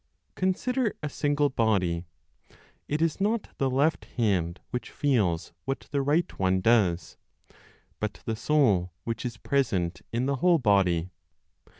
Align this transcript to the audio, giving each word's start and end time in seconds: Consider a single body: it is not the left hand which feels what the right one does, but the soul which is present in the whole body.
Consider 0.33 0.95
a 1.03 1.09
single 1.09 1.49
body: 1.49 2.05
it 2.87 3.03
is 3.03 3.21
not 3.21 3.49
the 3.59 3.69
left 3.69 4.05
hand 4.17 4.59
which 4.71 4.89
feels 4.89 5.53
what 5.65 5.81
the 5.91 6.01
right 6.01 6.39
one 6.39 6.59
does, 6.59 7.17
but 7.99 8.15
the 8.25 8.35
soul 8.35 8.93
which 9.03 9.23
is 9.27 9.37
present 9.37 10.01
in 10.11 10.25
the 10.25 10.37
whole 10.37 10.57
body. 10.57 11.11